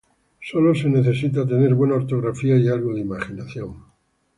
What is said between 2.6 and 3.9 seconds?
algo de imaginación